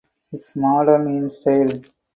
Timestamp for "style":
1.29-1.69